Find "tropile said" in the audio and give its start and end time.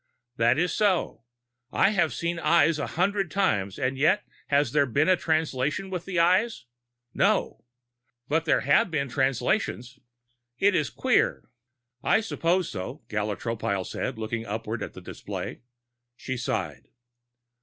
13.37-14.17